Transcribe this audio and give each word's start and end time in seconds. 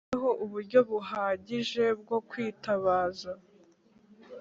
Hashyizweho 0.03 0.29
uburyo 0.43 0.79
buhagije 0.89 1.85
bwo 2.01 2.17
kwitabaza. 2.29 3.31